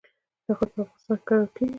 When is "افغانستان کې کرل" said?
0.83-1.45